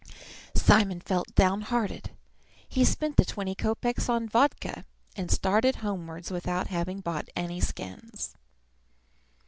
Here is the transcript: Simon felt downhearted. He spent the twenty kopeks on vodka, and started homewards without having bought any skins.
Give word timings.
Simon 0.55 0.99
felt 0.99 1.35
downhearted. 1.35 2.09
He 2.67 2.83
spent 2.83 3.17
the 3.17 3.23
twenty 3.23 3.53
kopeks 3.53 4.09
on 4.09 4.27
vodka, 4.27 4.83
and 5.15 5.29
started 5.29 5.75
homewards 5.75 6.31
without 6.31 6.69
having 6.69 7.01
bought 7.01 7.29
any 7.35 7.59
skins. 7.61 8.33